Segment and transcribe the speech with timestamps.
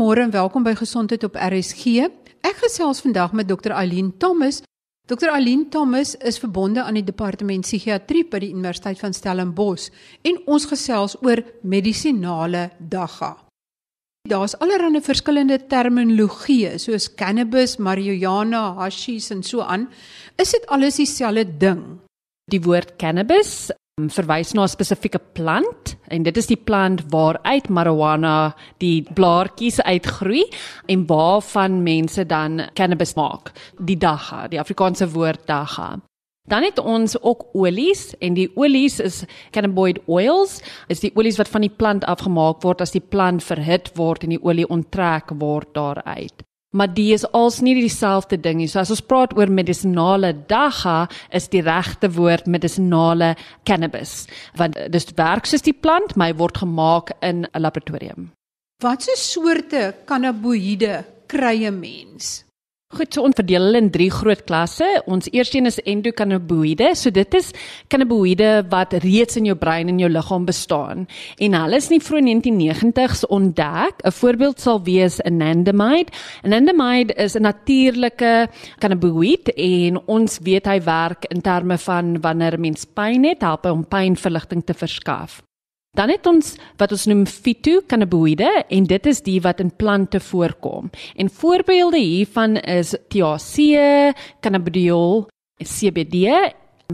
[0.00, 2.06] Goeiemôre en welkom by Gesondheid op RSG.
[2.40, 3.74] Ek gesels vandag met Dr.
[3.76, 4.62] Eileen Thomas.
[5.04, 5.28] Dr.
[5.28, 9.90] Eileen Thomas is verbonde aan die departement psigiatrie by die Universiteit van Stellenbosch
[10.24, 13.34] en ons gesels oor medisinale dagga.
[14.24, 19.90] Daar's allerlei verskillende terminologie soos cannabis, marijuana, hashish en so aan.
[20.40, 21.84] Is dit alles dieselfde ding?
[22.48, 23.68] Die woord cannabis
[24.08, 30.44] verwys na 'n spesifieke plant en dit is die plant waaruit marijuana die blaartjies uitgroei
[30.86, 33.52] en waarvan mense dan cannabis maak.
[33.78, 36.00] Die dagga, die Afrikaanse woord dagga.
[36.48, 41.48] Dan het ons ook olies en die olies is cannabinoid oils, is die olies wat
[41.48, 45.68] van die plant afgemaak word as die plant verhit word en die olie onttrek word
[45.74, 46.42] daaruit.
[46.70, 48.68] Maar die is als nie dieselfde ding nie.
[48.70, 53.34] So as ons praat oor medisinale dagga, is die regte woord medisinale
[53.66, 54.28] cannabis.
[54.58, 58.30] Want dis werk soos die plant, maar hy word gemaak in 'n laboratorium.
[58.82, 62.49] Watse soorte cannabinoïde kry 'n mens?
[62.90, 64.86] Goed, so ons verdeel hulle in drie groot klasse.
[65.06, 66.88] Ons eerste een is endokannabinoïde.
[66.98, 67.52] So dit is
[67.92, 71.04] kannabinoïde wat reeds in jou brein en jou liggaam bestaan.
[71.38, 74.02] En hulle is nie vroeg 1990s ontdek.
[74.02, 76.10] 'n Voorbeeld sal wees anandamide.
[76.42, 78.48] Anandamide is 'n natuurlike
[78.80, 83.64] kannabinoïd en ons weet hy werk in terme van wanneer 'n mens pyn het, help
[83.64, 85.42] hy om pynverligting te verskaf.
[85.98, 90.90] Dan het ons wat ons noem phytocannabinoïde en dit is die wat in plante voorkom.
[91.16, 95.26] En voorbeelde hiervan is THC, cannabidiol,
[95.58, 96.30] CBD.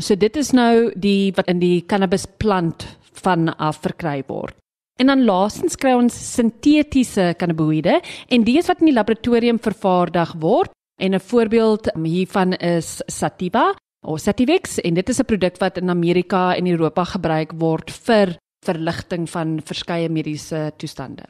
[0.00, 2.86] So dit is nou die wat in die cannabisplant
[3.22, 4.56] van af verkry word.
[4.97, 8.00] En dan laastens kry ons sintetiese cannabinoïde
[8.33, 10.72] en die is wat in die laboratorium vervaardig word.
[10.97, 13.74] En 'n voorbeeld hiervan is sativa
[14.06, 18.36] of Sativex en dit is 'n produk wat in Amerika en Europa gebruik word vir
[18.67, 21.27] verligting van verskeie mediese toestande.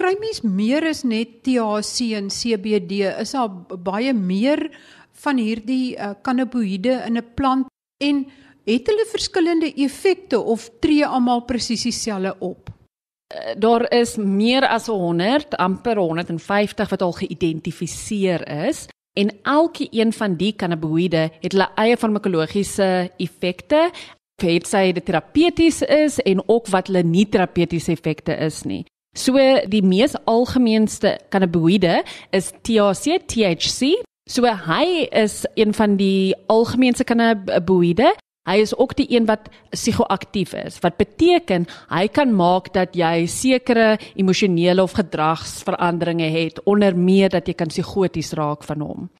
[0.00, 3.02] Kry mens meer as net THC en CBD?
[3.20, 3.50] Is daar
[3.84, 4.70] baie meer
[5.24, 7.68] van hierdie uh, cannabinoïde in 'n plant
[8.00, 8.24] en
[8.64, 12.70] het hulle verskillende effekte of tree almal presies dieselfde op?
[12.70, 18.88] Uh, daar is meer as 100, amper 150 wat al geïdentifiseer is.
[19.12, 23.90] En elke een van die cannabinoïde het hulle eie farmakologiese effekte
[24.42, 28.82] het sy dit terapeuties is en ook wat hulle nie terapeutiese effekte is nie.
[29.14, 29.36] So
[29.68, 32.00] die mees algemeenste cannabinoïde
[32.32, 33.98] is THC, THC.
[34.30, 38.14] So hy is een van die algemeenste cannabinoïde.
[38.48, 40.80] Hy is ook die een wat psigoaktief is.
[40.82, 47.46] Wat beteken hy kan maak dat jy sekere emosionele of gedragsveranderinge het onder meer dat
[47.46, 49.10] jy kan psigoties raak van hom.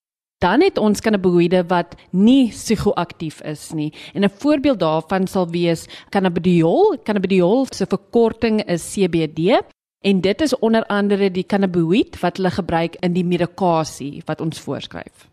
[0.43, 3.93] Dan het ons cannabinoïde wat nie psigoaktief is nie.
[4.15, 6.99] En 'n voorbeeld daarvan sal wees cannabidiol.
[7.05, 9.63] Cannabidiol se verkorting is CBD
[10.01, 14.61] en dit is onder andere die cannabinoïd wat hulle gebruik in die medikasie wat ons
[14.61, 15.31] voorskryf.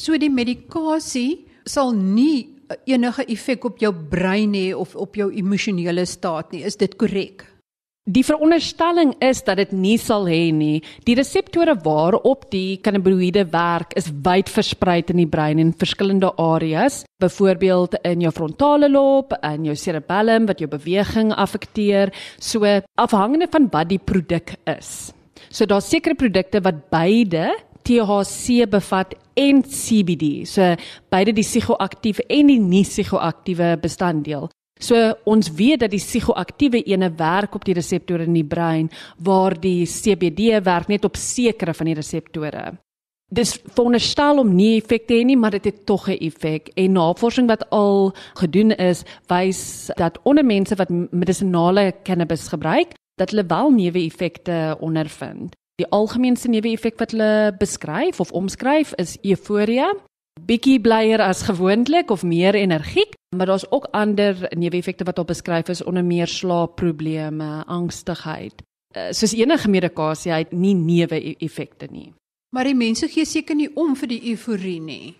[0.00, 2.48] So die medikasie sal nie
[2.84, 6.64] enige effek op jou brein hê of op jou emosionele staat nie.
[6.64, 7.47] Is dit korrek?
[8.08, 10.78] Die veronderstelling is dat dit nie sal hê nie.
[11.04, 17.02] Die reseptore waarop die cannabinoïde werk is wyd versprei in die brein in verskillende areas,
[17.20, 22.64] byvoorbeeld in jou frontale lob, in jou cerebellum wat jou beweging affekteer, so
[22.96, 25.12] afhangende van wat die produk is.
[25.52, 27.50] So daar's sekere produkte wat beide
[27.84, 30.64] THC bevat en CBD, so
[31.12, 34.48] beide die psigoaktiewe en die nie psigoaktiewe bestanddeel.
[34.78, 39.58] So ons weet dat die psigoaktiewe ene werk op die reseptore in die brein waar
[39.60, 42.78] die CBD werk net op sekere van die reseptore.
[43.28, 46.70] Dis veronderstel om nie effek te hê nie, maar dit het tog 'n effek.
[46.76, 53.30] En navorsing wat al gedoen is, wys dat onder mense wat medisinale cannabis gebruik, dat
[53.30, 55.54] hulle wel neeweffekte ondervind.
[55.76, 59.92] Die algemeenste neeweffek wat hulle beskryf of omskryf is euforia,
[60.48, 65.68] bietjie blyer as gewoonlik of meer energiek, maar daar's ook ander neeweffekte wat op beskryf
[65.68, 68.62] is onder meer slaapprobleme, angstigheid.
[68.96, 72.12] Uh, soos enige medikasie het nie neeweffekte nie.
[72.56, 75.16] Maar die mense gee seker nie om vir die euforie nie.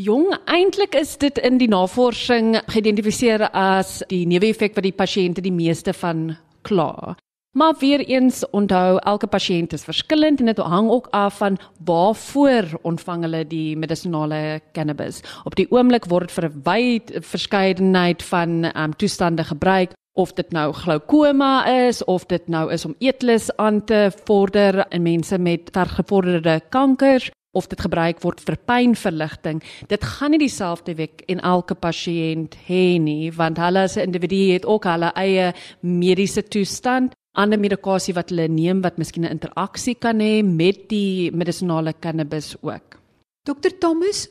[0.00, 5.52] Jong, eintlik is dit in die navorsing geïdentifiseer as die neeweffek wat die pasiënte die
[5.52, 6.30] meeste van
[6.66, 7.12] kla.
[7.52, 12.64] Maar weer eens onthou elke pasiënt is verskillend en dit hang ook af van waarvoor
[12.82, 15.20] ontvang hulle die medisinale cannabis.
[15.44, 20.72] Op die oomblik word vir 'n wyd verskeidenheid van um, toestande gebruik of dit nou
[20.72, 26.60] glaukoma is of dit nou is om eetlus aan te vorder in mense met vergevorderde
[26.68, 32.56] kankers of dit gebruik word vir pynverligting dit gaan nie dieselfde week en elke pasiënt
[32.68, 38.14] hê nie want hulle as 'n individu het ook hulle eie mediese toestand ander medikasie
[38.14, 42.98] wat hulle neem wat miskien 'n interaksie kan hê met die medisonale cannabis ook.
[43.44, 44.28] Dr Thomas,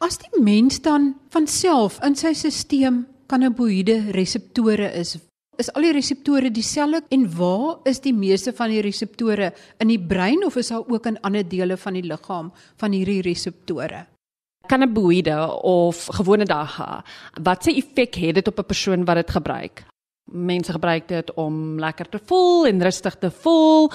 [0.00, 5.16] as die mens dan van self in sy stelsel cannabinoïde reseptore is,
[5.56, 9.98] is al die reseptore dieselfde en waar is die meeste van die reseptore in die
[9.98, 14.06] brein of is daar ook in ander dele van die liggaam van hierdie reseptore?
[14.66, 17.04] Cannabinoïde of gewone dagga,
[17.42, 19.93] wat se effek het dit op 'n persoon wat dit gebruik?
[20.24, 23.90] Mense gebruik dit om lekker te voel en rustig te voel,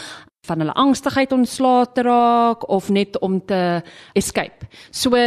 [0.47, 3.81] van hulle angstigheid ontslae te raak of net om te
[4.17, 4.69] escape.
[4.91, 5.17] So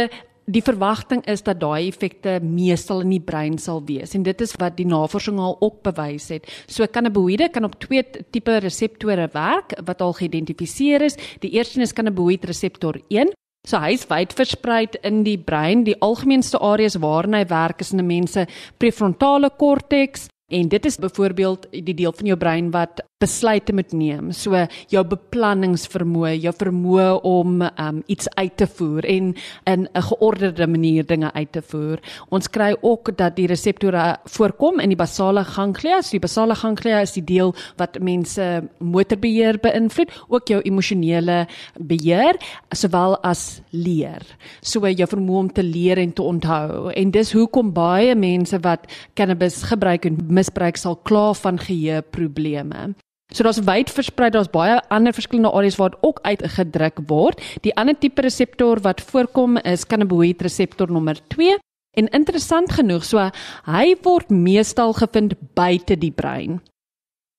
[0.43, 4.55] die verwagting is dat daai effekte meestal in die brein sal wees en dit is
[4.59, 6.49] wat die navorsing al ook bewys het.
[6.67, 11.15] So cannabinoïde kan op twee tipe reseptore werk wat al geïdentifiseer is.
[11.39, 13.31] Die eerste is cannabinoïd reseptor 1
[13.63, 15.85] So hy's wyd versprei in die brein.
[15.87, 18.45] Die algemeenste areas waarin hy werk is in 'n mens se
[18.77, 24.31] prefrontale korteks en dit is byvoorbeeld die deel van jou brein wat besluite moet neem.
[24.35, 24.57] So
[24.91, 29.33] jou beplanningsvermoë, jou vermoë om um, iets uit te voer en
[29.69, 31.99] in 'n geordende manier dinge uit te voer.
[32.29, 36.01] Ons kry ook dat die reseptore voorkom in die basale ganglia.
[36.01, 41.47] So die basale ganglia is die deel wat mense motorbeheer beïnvloed, ook jou emosionele
[41.79, 42.35] beheer
[42.71, 44.21] sowel as leer.
[44.61, 46.91] So jou vermoë om te leer en te onthou.
[46.91, 48.79] En dis hoekom baie mense wat
[49.15, 52.91] cannabis gebruik en misbruik sal kla van geheue probleme.
[53.33, 57.41] So daar's wyd versprei, daar's baie ander verskillende areas waar dit ook uitgedruk word.
[57.65, 61.57] Die ander tipe reseptor wat voorkom is cannabinoid reseptor nommer 2
[61.97, 63.21] en interessant genoeg, so
[63.69, 66.59] hy word meestal gevind buite die brein.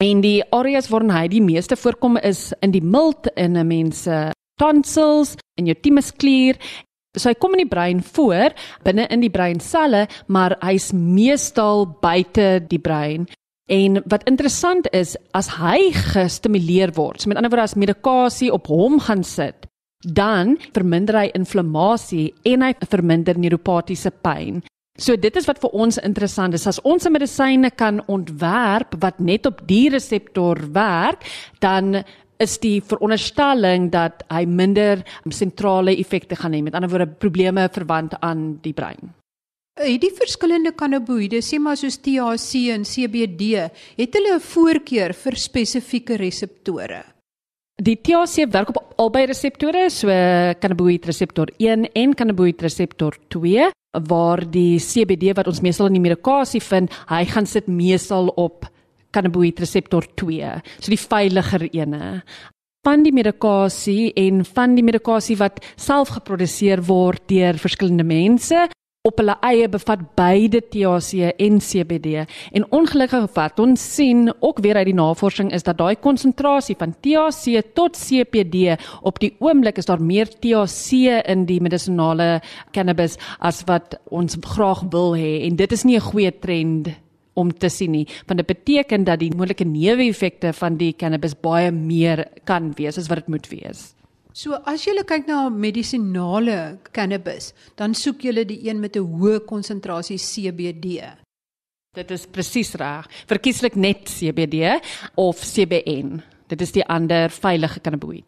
[0.02, 4.02] En die areas waarin hy die meeste voorkom is in die milt in 'n mens
[4.02, 6.58] se tonsils en jou thymusklier
[7.16, 12.58] So hy kom in die brein voor binne in die breinselle, maar hy's meestal buite
[12.68, 13.28] die brein.
[13.70, 18.68] En wat interessant is, as hy gestimuleer word, so met ander woorde as medikasie op
[18.68, 19.70] hom gaan sit,
[20.04, 24.60] dan verminder hy inflammasie en hy verminder neuropatiese pyn.
[24.94, 26.68] So dit is wat vir ons interessant is.
[26.70, 31.24] As ons 'n medisyne kan ontwerp wat net op die reseptor werk,
[31.58, 32.04] dan
[32.38, 38.16] is die veronderstelling dat hy minder sentrale effekte gaan hê, met ander woorde probleme verwant
[38.20, 39.12] aan die brein.
[39.74, 43.66] Het die verskillende cannabinoïde, sê maar soos THC en CBD,
[43.98, 47.02] het hulle 'n voorkeur vir spesifieke reseptore?
[47.82, 50.06] Die THC werk op albei reseptore, so
[50.60, 53.70] cannabinoid reseptor 1 en cannabinoid reseptor 2,
[54.06, 58.68] waar die CBD wat ons meestal in die medikasie vind, hy gaan sit meestal op
[59.14, 62.20] cannabinoid reseptor 2, so die veiliger ene.
[62.84, 68.66] Van die medikasie en van die medikasie wat self geproduseer word deur verskillende mense
[69.04, 72.22] op hulle eie bevat beide THC en CBD
[72.56, 76.94] en ongelukkig wat ons sien ook weer uit die navorsing is dat daai konsentrasie van
[77.04, 82.40] THC tot CBD op die oomblik is daar meer THC in die medisonale
[82.72, 85.44] cannabis as wat ons graag wil hê.
[85.44, 86.88] En dit is nie 'n goeie trend
[87.34, 91.70] om te sien nie want dit beteken dat die moontlike neeweffekte van die cannabis baie
[91.74, 93.94] meer kan wees as wat dit moet wees.
[94.34, 99.44] So as jy kyk na medisinale cannabis, dan soek jy die een met 'n hoë
[99.46, 101.14] konsentrasie CBD.
[101.94, 103.06] Dit is presies reg.
[103.26, 104.82] Verkieslik net CBD
[105.14, 106.22] of CBN.
[106.48, 108.26] Dit is die ander veilige cannabinoid.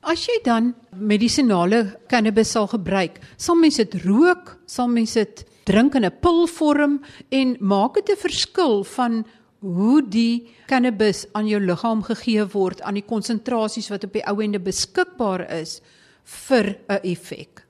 [0.00, 5.94] As jy dan medisinale cannabis sal gebruik, sal mens dit rook, sal mens dit drink
[5.94, 7.00] in 'n pilvorm
[7.30, 9.24] en maak dit 'n verskil van
[9.60, 14.40] hoe die cannabis aan jou liggaam gegee word aan die konsentrasies wat op die ou
[14.42, 15.80] ende beskikbaar is
[16.24, 17.62] vir 'n effek.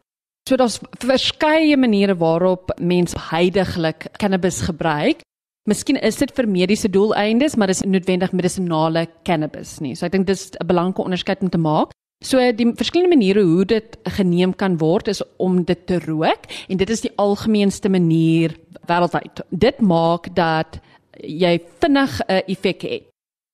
[0.49, 5.21] So daar's verskeie maniere waarop mense heidaglik cannabis gebruik.
[5.69, 9.95] Miskien is dit vir mediese doeleindes, maar dis noodwendig medisinale cannabis nie.
[9.95, 11.93] So ek dink dis 'n belangrike onderskeid om te maak.
[12.23, 16.79] So die verskillende maniere hoe dit geneem kan word is om dit te rook en
[16.79, 18.55] dit is die algemeenste manier
[18.87, 19.43] wêreldwyd.
[19.51, 20.79] Dit maak dat
[21.19, 23.09] jy vinnig 'n effek het.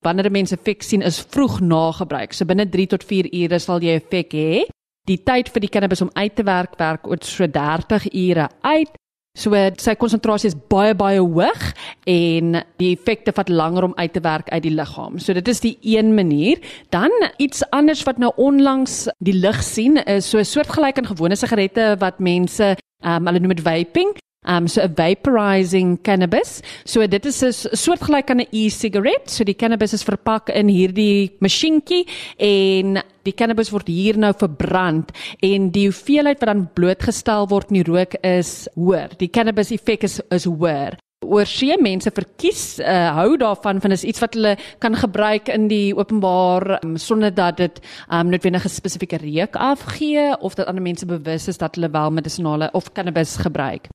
[0.04, 2.32] Wanneer mense effek sien is vroeg na gebruik.
[2.32, 4.64] So binne 3 tot 4 ure sal jy effek hê.
[5.06, 8.90] Die tyd vir die cannabis om uit te werk werk oor so 30 ure uit.
[9.38, 11.66] So sy konsentrasie is baie baie hoog
[12.10, 15.20] en die effekte vat langer om uit te werk uit die liggaam.
[15.22, 16.58] So dit is die een manier.
[16.90, 21.36] Dan iets anders wat nou onlangs die lig sien is so 'n soortgelyk aan gewone
[21.36, 24.10] sigarette wat mense um, hulle noem dit vaping
[24.46, 26.62] um so 'n vaporizing cannabis.
[26.84, 29.30] So dit is 'n soortgelyk aan 'n e-sigaret.
[29.30, 32.06] So die cannabis is verpak in hierdie masjienkie
[32.38, 35.10] en die cannabis word hier nou verbrand
[35.42, 39.16] en die hoeveelheid wat dan blootgestel word in die rook is hoër.
[39.18, 40.96] Die cannabis effek is is hoër.
[41.28, 45.92] oorsee mense verkies uh, hou daarvan van is iets wat hulle kan gebruik in die
[45.96, 51.06] openbaar um, sonder dat dit um, noodwendig 'n spesifieke reuk afgee of dat ander mense
[51.06, 53.88] bewus is dat hulle wel medisinale of cannabis gebruik.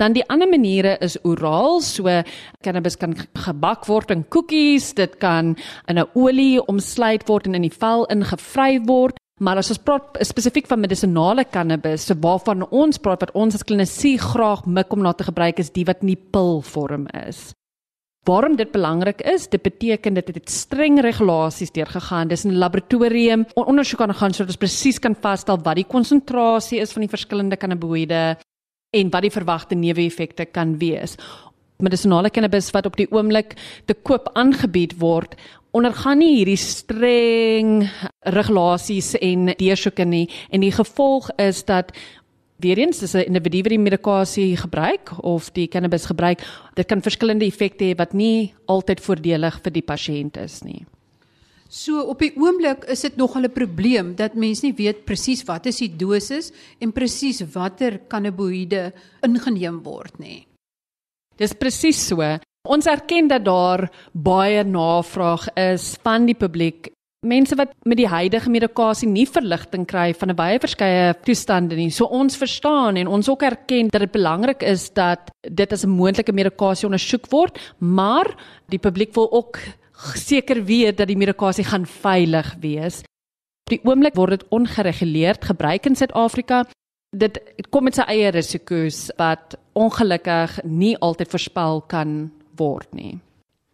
[0.00, 2.10] Dan die ander maniere is oraal, so
[2.66, 5.54] cannabis kan gebak word in koekies, dit kan
[5.86, 9.18] in 'n olie omsluit word en in die vel ingevry word.
[9.40, 13.62] Maar as ons praat spesifiek van medisinale cannabis, so waarvan ons praat wat ons as
[13.62, 17.52] klinisie graag mik om na te gebruik is die wat in die pilvorm is.
[18.26, 22.28] Waarom dit belangrik is, dit beteken dit het streng regulasies deurgegaan.
[22.28, 26.92] Dis 'n laboratorium ondersoek aan gaan sodat ons presies kan vasstel wat die konsentrasie is
[26.92, 28.36] van die verskillende cannabinoïde
[28.94, 31.18] en wat die verwagte neeweffekte kan wees.
[31.82, 33.56] Medisinale cannabis wat op die oomblik
[33.90, 35.34] te koop aangebied word
[35.74, 37.88] ondergaan nie hierdie streng
[38.36, 40.28] regulasies en deursoeke nie.
[40.54, 41.90] En die gevolg is dat
[42.62, 46.40] weer eens as 'n individu wat die medikasie gebruik of die cannabis gebruik
[46.74, 50.86] dit kan verskillende effekte hê wat nie altyd voordelig vir die pasiënt is nie
[51.74, 55.66] So op die oomblik is dit nog 'n probleem dat mense nie weet presies wat
[55.66, 60.46] is die dosis en presies watter cannabinoïde ingeneem word nie.
[61.36, 62.22] Dis presies so.
[62.68, 66.92] Ons erken dat daar baie navraag is van die publiek.
[67.26, 71.90] Mense wat met die huidige medikasie nie verligting kry van 'n baie verskeie toestande nie.
[71.90, 75.90] So ons verstaan en ons ook erken dat dit belangrik is dat dit as 'n
[75.90, 78.36] moontlike medikasie ondersoek word, maar
[78.68, 79.58] die publiek wil ook
[80.14, 83.02] seker weet dat die medikasie gaan veilig wees.
[83.64, 86.64] Op die oomblik word dit ongereguleerd gebruik in Suid-Afrika
[87.14, 87.38] dit
[87.70, 92.18] kom met sy eie risiko's wat ongelukkig nie altyd voorspel kan
[92.58, 93.14] word nie.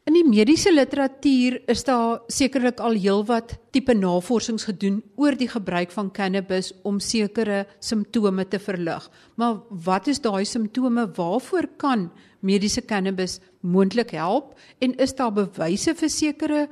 [0.09, 5.93] In die mediese literatuur is daar sekerlik al heelwat tipe navorsings gedoen oor die gebruik
[5.95, 9.07] van cannabis om sekere simptome te verlig.
[9.39, 11.07] Maar wat is daai simptome?
[11.15, 12.09] Waarvoor kan
[12.41, 16.69] mediese cannabis moontlik help en is daar bewyse vir sekere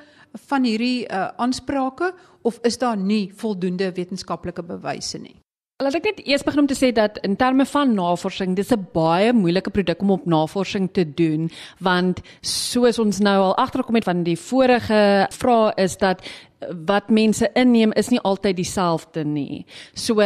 [0.49, 5.37] van hierdie uh, aansprake of is daar nie voldoende wetenskaplike bewyse nie?
[5.79, 8.89] Laat ek net eers begin om te sê dat in terme van navorsing, dis 'n
[8.93, 14.05] baie moeilike produk om op navorsing te doen, want soos ons nou al agterkom het
[14.05, 16.27] van die vorige vrae is dat
[16.87, 19.67] wat mense inneem is nie altyd dieselfde nie.
[19.95, 20.19] So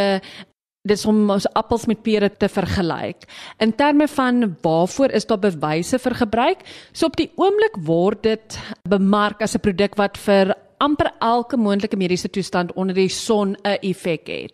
[0.89, 3.27] dis om ons appels met pere te vergelyk.
[3.63, 6.65] In terme van waarvoor is daar bewyse vir gebruik?
[6.93, 8.59] So op die oomblik word dit
[8.89, 13.79] bemark as 'n produk wat vir amper elke moontlike mediese toestand onder die son 'n
[13.83, 14.53] effek het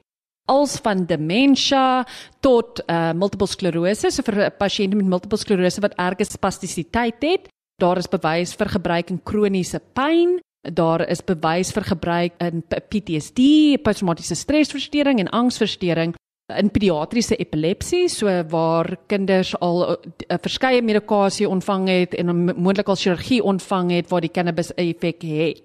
[0.48, 2.04] als van demensie
[2.40, 7.48] tot uh multiple sklerose so vir 'n pasiënt met multiple sklerose wat erge spastisiteit het.
[7.80, 10.40] Daar is bewys vir gebruik in kroniese pyn.
[10.72, 13.40] Daar is bewys vir gebruik in PTSD,
[13.82, 16.14] posttraumatiese stresversteuring en angsversteuring
[16.56, 22.88] in pediatriese epilepsie, so waar kinders al 'n uh, verskeie medikasie ontvang het en moontlik
[22.88, 25.62] al chirurgie ontvang het waar die cannabis effek het.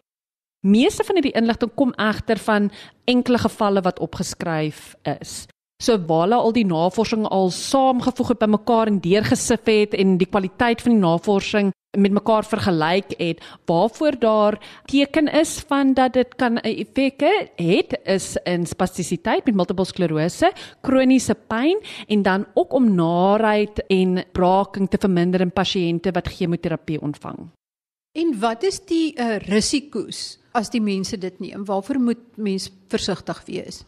[0.64, 2.72] Meeste van hierdie inligting kom egter van
[3.06, 5.48] enkele gevalle wat opgeskryf is.
[5.84, 10.30] So waar hulle al die navorsing al saamgevoeg het bymekaar en deurgesif het en die
[10.30, 14.58] kwaliteit van die navorsing met mekaar vergelyk het, waarvoor daar
[14.90, 17.22] teken is van dat dit kan 'n effek
[17.56, 24.24] het is in spastisiteit met multiple sklerose, kroniese pyn en dan ook om naait en
[24.32, 27.50] braaking te verminder in pasiënte wat chemoterapie ontvang.
[28.12, 31.66] En wat is die uh, risiko's as die mense dit neem?
[31.66, 33.86] Waarvoor moet mens versigtig wees?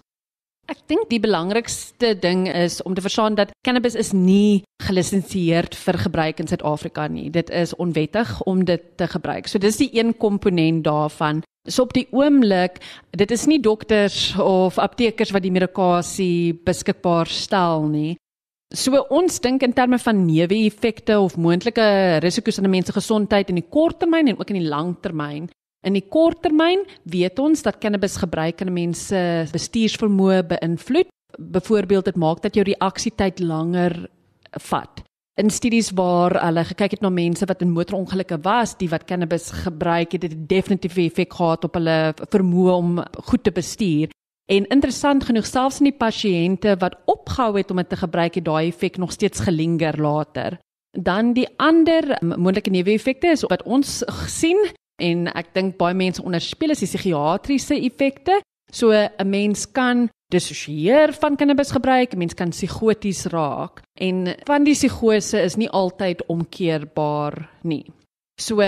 [0.65, 5.97] Ek dink die belangrikste ding is om te verstaan dat cannabis is nie gelisensieerd vir
[6.01, 7.29] gebruik in Suid-Afrika nie.
[7.29, 9.47] Dit is onwettig om dit te gebruik.
[9.47, 11.43] So dis die een komponent daarvan.
[11.69, 12.79] So op die oomblik,
[13.13, 18.15] dit is nie dokters of aptekers wat die medikasie beskikbaar stel nie.
[18.73, 21.85] So ons dink in terme van neeweffekte of moontlike
[22.25, 24.95] risiko's aan 'n mens se gesondheid in die kort termyn en ook in die lang
[25.01, 25.49] termyn.
[25.85, 29.19] In die kort termyn weet ons dat cannabis gebruik aan mense
[29.53, 31.11] bestuursvermoë beïnvloed.
[31.37, 33.93] Byvoorbeeld dit maak dat jou reaksietyd langer
[34.65, 35.03] vat.
[35.37, 39.51] In studies waar hulle gekyk het na mense wat in motorongelukke was, die wat cannabis
[39.65, 44.09] gebruik het, het dit definitief 'n effek gehad op hulle vermoë om goed te bestuur.
[44.49, 48.45] En interessant genoeg selfs in die pasiënte wat opgehou het om dit te gebruik, het
[48.45, 50.57] daai effek nog steeds gelinger later.
[50.91, 54.57] Dan die ander moontlike neeweffekte is wat ons gesien
[55.01, 58.41] en ek dink baie mense onderspeel is die psigiatriese effekte.
[58.71, 64.63] So 'n mens kan dissosieer van cannabis gebruik, 'n mens kan psigoties raak en van
[64.63, 67.85] die psigose is nie altyd omkeerbaar nie.
[68.37, 68.59] So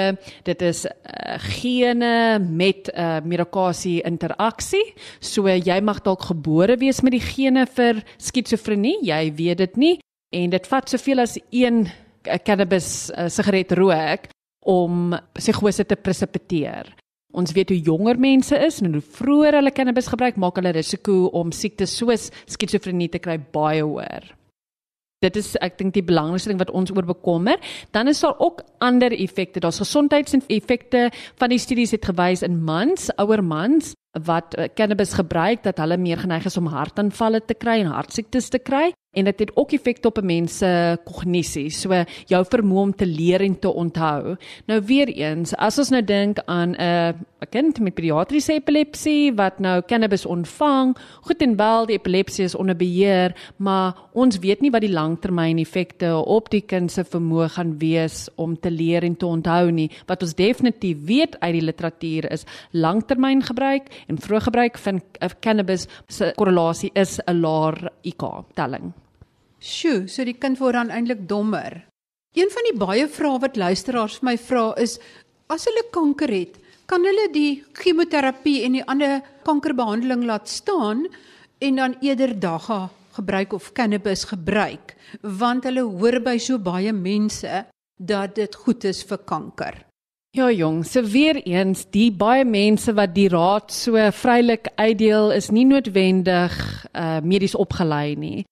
[0.43, 4.93] dit is uh, gene met 'n uh, medikasie interaksie.
[5.19, 9.99] So jy mag dalk gebore wees met die gene vir skizofrenie, jy weet dit nie
[10.33, 11.87] en dit vat soveel as een
[12.27, 14.27] 'n cannabis uh, sigaret rook
[14.67, 16.91] om psigose te presipiteer.
[17.37, 21.27] Ons weet hoe jonger mense is en hoe vroeër hulle cannabis gebruik, maak hulle risiko
[21.37, 24.33] om siektes soos skizofrenie te kry baie hoër.
[25.25, 27.57] Dit is ek dink die belangrikste ding wat ons oor bekommer.
[27.95, 29.59] Dan is daar ook ander effekte.
[29.63, 31.07] Daar's gesondheidseffekte
[31.41, 33.95] van die studies het gewys in mans, ouer mans
[34.25, 38.49] wat uh, cannabis gebruik dat hulle meer geneig is om hartaanvalle te kry en hartsiektes
[38.53, 42.81] te kry en dit het ook effek op 'n mens se kognisie, so jou vermoë
[42.81, 44.35] om te leer en te onthou.
[44.67, 49.59] Nou weer eens, as ons nou dink aan 'n 'n kind met pediatriese epilepsie wat
[49.59, 54.71] nou cannabis ontvang, goed en wel die epilepsie is onder beheer, maar ons weet nie
[54.71, 59.25] wat die langtermyneffekte op die kind se vermoë gaan wees om te leer en te
[59.25, 59.91] onthou nie.
[60.05, 65.01] Wat ons definitief weet uit die literatuur is langtermyngebruik en vroeë gebruik van
[65.39, 68.93] cannabis se korrelasie is 'n laer IQ telling.
[69.59, 71.81] Sjoe, so die kind word dan eintlik dommer.
[72.37, 74.97] Een van die baie vrae wat luisteraars vir my vra is
[75.49, 81.07] as hulle kanker het, kan hulle die chemoterapie en die ander kankerbehandeling laat staan
[81.59, 82.87] en dan eerder dagga
[83.17, 87.65] gebruik of cannabis gebruik want hulle hoor by so baie mense
[87.97, 89.79] dat dit goed is vir kanker.
[90.37, 95.49] Ja jong, so weer eens die baie mense wat die raad so vrylik uitdeel is
[95.49, 96.53] nie noodwendig
[96.93, 98.45] uh medies opgelei nie.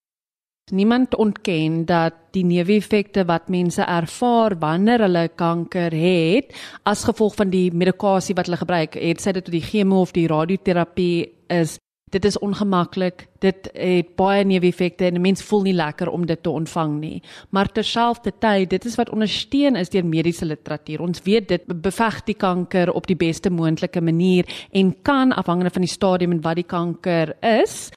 [0.72, 6.48] Niemand ontken dat die neeweffekte wat mense ervaar wanneer hulle kanker het
[6.82, 10.10] as gevolg van die medikasie wat hulle gebruik, het sy dit tot die chemo of
[10.16, 11.76] die radioterapie is
[12.10, 13.28] dit is ongemaklik.
[13.38, 17.22] Dit het baie neeweffekte en 'n mens voel nie lekker om dit te ontvang nie.
[17.50, 21.00] Maar terselfdertyd, dit is wat ondersteun is deur mediese literatuur.
[21.00, 25.82] Ons weet dit beveg die kanker op die beste moontlike manier en kan afhangende van
[25.82, 27.90] die stadium en wat die kanker is,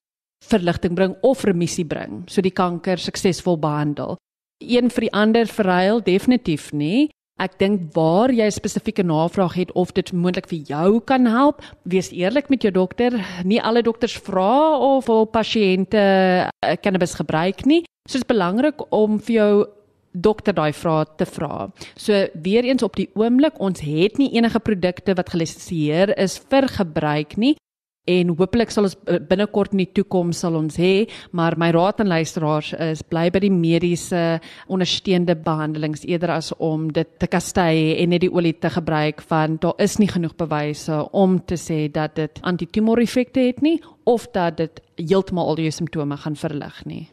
[0.49, 4.17] verligting bring of remissie bring, so die kanker suksesvol behandel.
[4.59, 7.09] Een vir die ander verruil definitief nie.
[7.39, 12.11] Ek dink waar jy spesifieke navraag het of dit moontlik vir jou kan help, wees
[12.11, 13.15] eerlik met jou dokter.
[13.47, 16.01] Nie alle dokters vra of al pasiënte
[16.49, 17.85] eh, cannabis gebruik nie.
[18.09, 19.53] So dit is belangrik om vir jou
[20.11, 21.69] dokter daai vrae te vra.
[21.95, 26.67] So weer eens op die oomblik, ons het nie enige produkte wat gelisensieer is vir
[26.67, 27.55] gebruik nie
[28.09, 28.97] en hopelik sal ons
[29.29, 33.41] binnekort in die toekoms sal ons hê maar my raad aan luisteraars is bly by
[33.43, 34.23] die mediese
[34.67, 39.61] ondersteunende behandelings eerder as om dit te kastei en net die olie te gebruik want
[39.65, 43.77] daar is nie genoeg bewyse om te sê dat dit antitumor effekte het nie
[44.09, 47.05] of dat dit heeltemal al die simptome gaan verlig nie.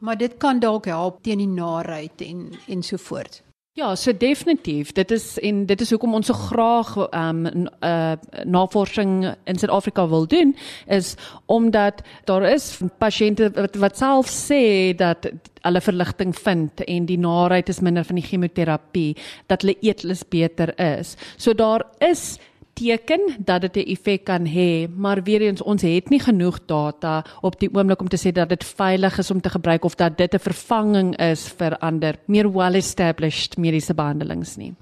[0.00, 3.42] Maar dit kan dalk help teen die naait en en so voort
[3.78, 4.92] Ja, so definitief.
[4.92, 9.12] Dit is en dit is hoekom ons so graag ehm um, uh, navorsing
[9.46, 10.56] in Suid-Afrika wil doen
[10.86, 11.14] is
[11.46, 15.30] omdat daar is pasiënte wat wat self sê dat
[15.62, 19.14] hulle verligting vind en die naait is minder van die chemoterapie,
[19.46, 21.14] dat hulle eetlus beter is.
[21.36, 22.40] So daar is
[22.80, 27.24] teken dat dit 'n effek kan hê, maar weer eens ons het nie genoeg data
[27.40, 30.16] op die oomblik om te sê dat dit veilig is om te gebruik of dat
[30.16, 34.74] dit 'n vervanging is vir ander meer well established mediese behandelings nie.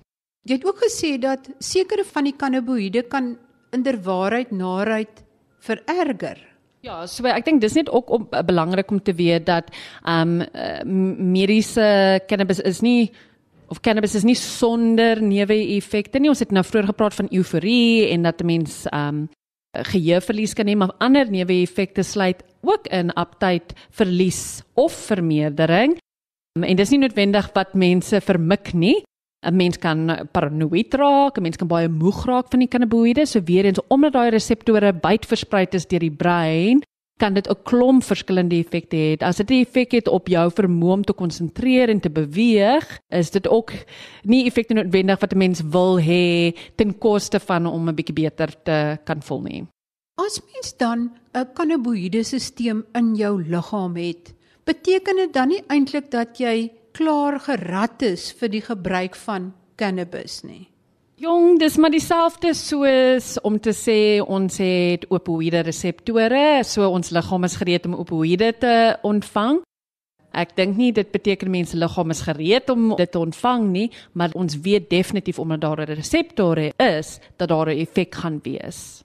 [0.42, 3.36] Jy het ook gesê dat sekere van die cannabinoïde kan
[3.70, 5.24] inderwaarheid naait
[5.58, 6.38] vererger.
[6.80, 9.64] Ja, so ek dink dis net ook om, belangrik om te weet dat
[10.04, 10.44] ehm
[10.86, 13.10] um, mediese cannabis is nie
[13.68, 16.30] of cannabis is nie sonder neeweffekte nie.
[16.32, 19.28] Ons het nou vroeër gepraat van euforie en dat 'n mens um
[19.76, 25.98] geheueverlies kan hê, maar ander neeweffekte sluit ook in aptyd verlies of vermeerdering.
[26.56, 29.02] Um, en dis nie noodwendig wat mense vermik nie.
[29.46, 33.40] 'n Mens kan paranoïed raak, 'n mens kan baie moeg raak van die cannabinoïde, so
[33.40, 36.82] weer eens omdat daai reseptore byt versprei is deur die brein,
[37.18, 39.16] kan dit 'n klomp verskillende effekte hê.
[39.20, 43.30] As dit 'n effek het op jou vermoë om te konsentreer en te beweeg, is
[43.30, 43.72] dit ook
[44.22, 48.62] nie effekte noodwendig wat 'n mens wil hê ten koste van om 'n bietjie beter
[48.62, 49.66] te kan voel nie.
[50.16, 56.10] As mens dan 'n cannabinoïde stelsel in jou liggaam het, beteken dit dan nie eintlik
[56.10, 60.68] dat jy klaar gerad is vir die gebruik van cannabis nie?
[61.18, 67.46] Jong, dis maar dieselfde soos om te sê ons het opioïde reseptore, so ons liggaam
[67.48, 69.58] is gereed om opioïde te ontvang.
[70.30, 74.36] Ek dink nie dit beteken mense liggaam is gereed om dit te ontvang nie, maar
[74.38, 79.02] ons weet definitief omdat daar 'n reseptore is dat daar 'n effek gaan wees.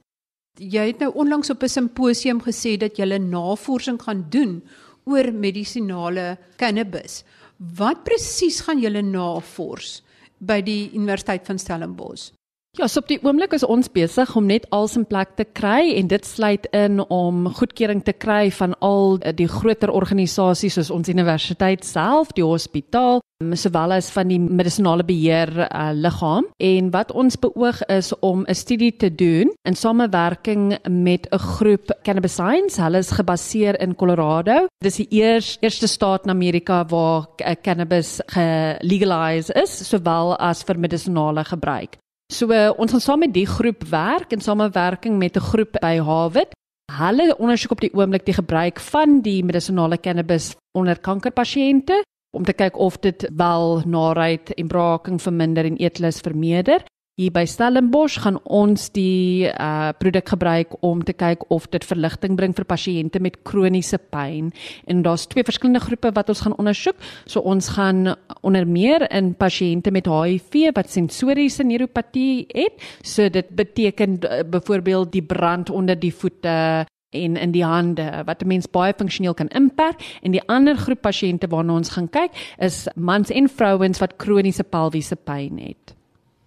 [0.59, 4.61] Jy het nou onlangs op 'n simposium gesê dat jy navorsing gaan doen
[5.05, 7.23] oor medisinale cannabis.
[7.57, 10.03] Wat presies gaan julle navors?
[10.45, 12.31] By die Universiteit van Stellenbosch.
[12.73, 15.91] Ja, so op die oomblik is ons besig om net als in plek te kry
[15.93, 21.11] en dit sluit in om goedkeuring te kry van al die groter organisasies soos ons
[21.13, 23.21] universiteit self, die hospitaal,
[23.53, 28.57] sowel as van die medisonale beheer uh, liggaam en wat ons beoog is om 'n
[28.57, 32.81] studie te doen in samewerking met 'n groep Cannabis Science.
[32.81, 34.65] Hulle is gebaseer in Colorado.
[34.81, 40.63] Dit is die eers, eerste staat in Amerika waar uh, cannabis gelegaliseer is, sowel as
[40.63, 42.01] vir medisonale gebruik.
[42.33, 45.99] So uh, ons gaan saam met die groep werk in samewerking met 'n groep by
[46.01, 46.55] Harvard.
[46.91, 52.01] Hulle ondersoek op die oomblik die gebruik van die medisonale cannabis onder kankerpasiënte
[52.35, 56.81] om te kyk of dit wel naait en braaking verminder en eetlus vermeerder.
[57.13, 62.33] Hier by Stellenbosch gaan ons die uh produk gebruik om te kyk of dit verligting
[62.39, 64.47] bring vir pasiënte met kroniese pyn.
[64.89, 66.97] En daar's twee verskillende groepe wat ons gaan ondersoek.
[67.29, 72.81] So ons gaan onder meer in pasiënte met HIV wat sensoriese neuropatie het.
[73.05, 78.41] So dit beteken uh, byvoorbeeld die brand onder die voete en in die hande wat
[78.41, 82.31] 'n mens baie funksioneel kan inperk en die ander groep pasiënte waarna ons gaan kyk
[82.57, 85.93] is mans en vrouens wat kroniese pelviese pyn het.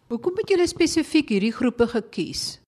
[0.07, 2.61] Hoekom het julle spesifiek hierdie groepe gekies?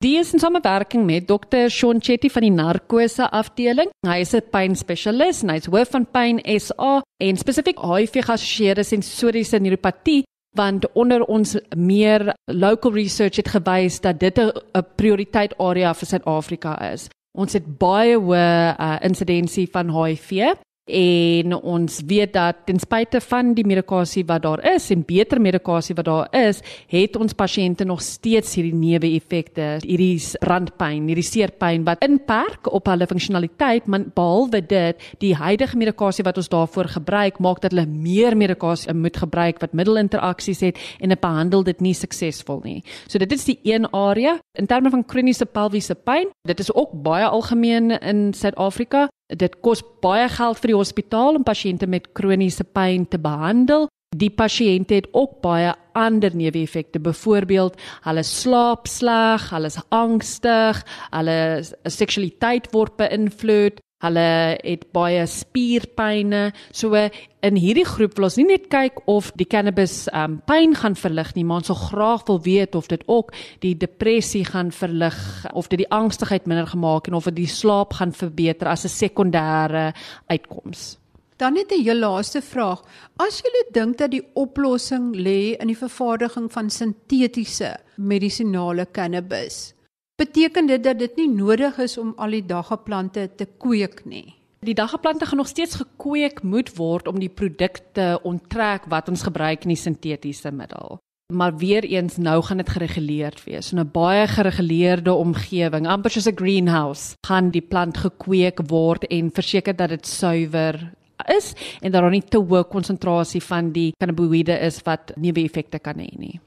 [0.00, 1.66] Die is in samewerking met Dr.
[1.68, 3.90] Sean Chetty van die narkose afdeling.
[4.08, 9.60] Hy is 'n pynspesialis en hy's hoof van Pyn SA en spesifiek HIV geassosieerde sensoriese
[9.60, 10.24] neuropatie
[10.56, 16.92] want onder ons meer local research het gewys dat dit 'n prioriteit area vir Suid-Afrika
[16.92, 17.08] is.
[17.38, 20.56] Ons het baie hoë uh, insidensie van HIV
[20.90, 25.94] en ons weet dat ten spyte van die medikasie wat daar is en beter medikasie
[25.98, 32.02] wat daar is, het ons pasiënte nog steeds hierdie neeweffekte, hierdie brandpyn, hierdie seerpyn wat
[32.04, 37.62] inperk op hulle funksionaliteit, maar behalwe dit, die huidige medikasie wat ons daarvoor gebruik, maak
[37.64, 42.62] dat hulle meer medikasie moet gebruik wat middelinteraksies het en dit behandel dit nie suksesvol
[42.64, 42.80] nie.
[43.06, 46.30] So dit is die een area in terme van kroniese pelviese pyn.
[46.48, 49.08] Dit is ook baie algemeen in Suid-Afrika.
[49.30, 53.86] Dit kos baie geld vir die hospitaal om pasiënte met kroniese pyn te behandel.
[54.16, 56.98] Die pasiënte het ook baie ander neeweffekte.
[56.98, 60.80] Byvoorbeeld, hulle slaap sleg, hulle is angstig,
[61.14, 61.38] hulle
[61.86, 66.52] seksualiteit word beïnvloed, Hulle het baie spierpynne.
[66.72, 70.96] So in hierdie groep wil ons nie net kyk of die cannabis um pyn gaan
[70.96, 73.34] verlig nie, maar ons wil graag wil weet of dit ook
[73.64, 75.18] die depressie gaan verlig
[75.52, 78.96] of dit die angstigheid minder gemaak en of dit die slaap gaan verbeter as 'n
[78.96, 79.92] sekondêre
[80.28, 80.96] uitkoms.
[81.36, 82.82] Dan net 'n heel laaste vraag.
[83.16, 89.74] As jy dink dat die oplossing lê in die vervaardiging van sintetiese medisinale cannabis,
[90.20, 94.34] beteken dit dat dit nie nodig is om al die daggaplante te kweek nie.
[94.60, 99.64] Die daggaplante gaan nog steeds gekweek moet word om die produkte onttrek wat ons gebruik
[99.64, 100.98] in die sintetiese middel.
[101.32, 103.72] Maar weer eens nou gaan dit gereguleerd wees.
[103.72, 109.30] In 'n baie gereguleerde omgewing, amper soos 'n greenhouse, gaan die plant gekweek word en
[109.30, 110.92] verseker dat dit suiwer
[111.28, 115.96] is en dat daar nie te hoë konsentrasie van die cannabinoïde is wat neeweffekte kan
[115.96, 116.40] hê nie.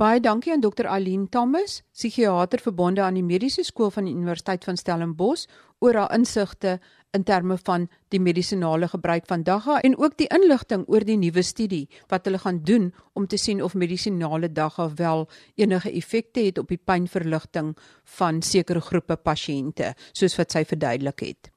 [0.00, 0.86] Baie dankie aan Dr.
[0.88, 5.44] Aline Thomas, psigiater verbonde aan die Mediese Skool van die Universiteit van Stellenbosch
[5.84, 6.78] oor haar insigte
[7.12, 11.44] in terme van die medisinale gebruik van dagga en ook die inligting oor die nuwe
[11.44, 15.28] studie wat hulle gaan doen om te sien of medisinale dagga wel
[15.60, 17.74] enige effekte het op die pynverligting
[18.16, 21.52] van sekere groepe pasiënte soos wat sy verduidelik het.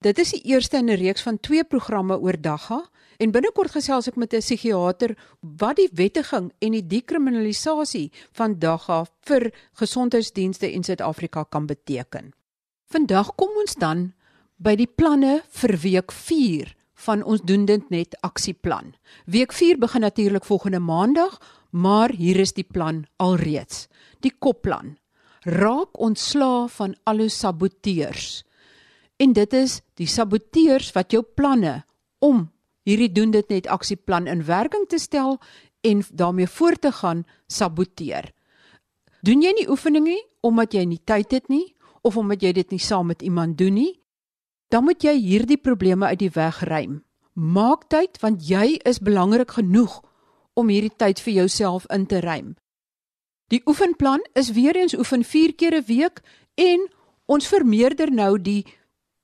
[0.00, 4.08] Dit is die eerste in 'n reeks van twee programme oor dagga En binnekort gesels
[4.08, 10.84] ek met 'n psigiater wat die wettiging en die dekriminalisasie van dagga vir gesondheidsdienste in
[10.84, 12.32] Suid-Afrika kan beteken.
[12.86, 14.12] Vandag kom ons dan
[14.56, 16.74] by die planne vir week 4
[17.06, 18.94] van ons doen dit net aksieplan.
[19.26, 23.88] Week 4 begin natuurlik volgende maandag, maar hier is die plan alreeds.
[24.20, 24.96] Die kopplan:
[25.44, 28.44] Raak ontslaa van al jou saboteurs.
[29.16, 31.84] En dit is die saboteurs wat jou planne
[32.18, 32.50] om
[32.86, 35.40] hierdie doen dit net aksieplan in werking te stel
[35.86, 38.30] en daarmee voort te gaan saboteer.
[39.26, 41.74] Doen jy nie oefeninge nie omdat jy nie tyd het nie
[42.06, 43.92] of omdat jy dit nie saam met iemand doen nie,
[44.70, 47.00] dan moet jy hierdie probleme uit die weg ruim.
[47.34, 49.98] Maak tyd want jy is belangrik genoeg
[50.54, 52.54] om hierdie tyd vir jouself in te ruim.
[53.50, 56.22] Die oefenplan is weer eens oefen 4 keer 'n week
[56.54, 56.88] en
[57.26, 58.66] ons vermeerder nou die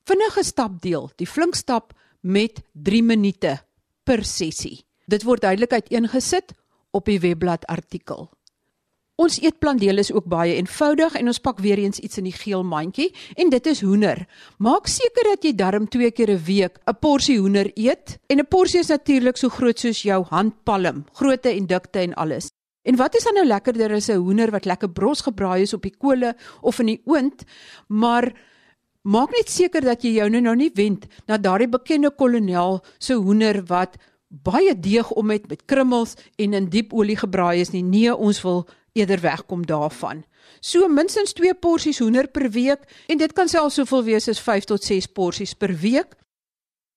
[0.04, 3.58] vinnige stapdeel, die flink stap met 3 minute
[4.02, 4.84] per sessie.
[5.06, 6.54] Dit word duidelik uiteengesit
[6.90, 8.30] op die webblad artikel.
[9.20, 12.64] Ons eetplandeel is ook baie eenvoudig en ons pak weer eens iets in die geel
[12.64, 14.24] mandjie en dit is hoender.
[14.58, 18.48] Maak seker dat jy darm 2 keer 'n week 'n porsie hoender eet en 'n
[18.48, 22.50] porsie is natuurlik so groot soos jou handpalm, grootte en dikte en alles.
[22.82, 25.82] En wat is dan nou lekkerder as 'n hoender wat lekker bros gebraai is op
[25.82, 27.44] die kole of in die oond,
[27.88, 28.32] maar
[29.02, 33.14] maak net seker dat jy jou nou nou nie wend na daardie bekende kolonel se
[33.14, 37.82] hoender wat baie deeg om het met krummels en in diep olie gebraai is nie.
[37.82, 38.64] Nee, ons wil
[38.96, 40.24] eerder wegkom daarvan.
[40.60, 44.70] So minstens 2 porsies hoender per week en dit kan selfs soveel wees as 5
[44.70, 46.16] tot 6 porsies per week.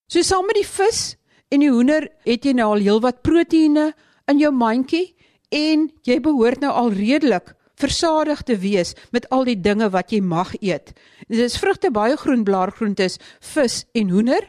[0.08, 1.16] So saam met die vis
[1.50, 3.90] en die hoender het jy nou al heelwat proteïene
[4.30, 5.16] in jou mandjie
[5.54, 10.22] en jy behoort nou al redelik versadig te wees met al die dinge wat jy
[10.24, 10.94] mag eet.
[11.26, 13.18] Dit is vrugte, baie groen blaargroentes,
[13.54, 14.46] vis en hoender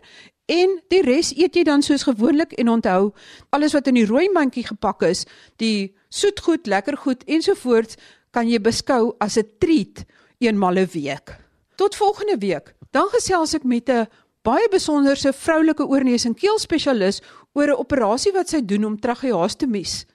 [0.47, 3.11] en die res eet jy dan soos gewoonlik en onthou
[3.51, 5.25] alles wat in die rooi mandjie gepak is,
[5.59, 7.97] die soetgoed, lekkergoed ensovoorts
[8.31, 10.05] kan jy beskou as 'n treat
[10.39, 11.35] eenmal 'n week.
[11.75, 12.73] Tot volgende week.
[12.91, 14.07] Dan gesels ek met 'n
[14.43, 17.21] baie besonderse vroulike oorneus en keel spesialis
[17.53, 20.05] oor 'n operasie wat sy doen om tracheostomies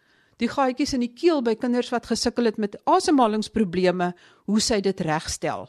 [0.43, 4.13] die gaatjies in die keel by kinders wat gesukkel het met asemhalingsprobleme,
[4.51, 5.69] hoe sy dit regstel.